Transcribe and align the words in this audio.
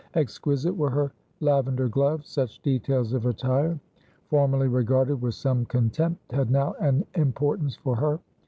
Exquisite 0.15 0.75
were 0.75 0.89
her 0.89 1.11
lavender 1.41 1.87
gloves. 1.87 2.27
Such 2.27 2.59
details 2.63 3.13
of 3.13 3.27
attire, 3.27 3.79
formerly 4.31 4.67
regarded 4.67 5.21
with 5.21 5.35
some 5.35 5.63
contempt, 5.65 6.31
had 6.31 6.49
now 6.49 6.73
an 6.79 7.05
importance 7.13 7.75
for 7.75 7.97
her. 7.97 8.19